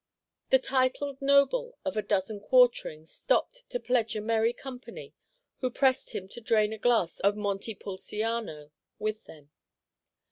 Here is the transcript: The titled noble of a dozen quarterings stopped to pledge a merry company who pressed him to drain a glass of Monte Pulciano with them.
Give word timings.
The 0.49 0.57
titled 0.57 1.21
noble 1.21 1.77
of 1.85 1.95
a 1.95 2.01
dozen 2.01 2.39
quarterings 2.39 3.11
stopped 3.13 3.61
to 3.69 3.79
pledge 3.79 4.15
a 4.15 4.19
merry 4.21 4.51
company 4.51 5.13
who 5.59 5.69
pressed 5.69 6.15
him 6.15 6.27
to 6.29 6.41
drain 6.41 6.73
a 6.73 6.79
glass 6.79 7.19
of 7.19 7.35
Monte 7.37 7.75
Pulciano 7.75 8.71
with 8.97 9.25
them. 9.25 9.51